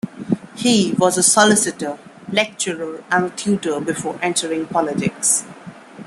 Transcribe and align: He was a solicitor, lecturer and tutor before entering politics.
He 0.55 0.93
was 0.97 1.15
a 1.15 1.21
solicitor, 1.21 1.99
lecturer 2.31 3.03
and 3.11 3.37
tutor 3.37 3.79
before 3.79 4.17
entering 4.23 4.65
politics. 4.65 5.45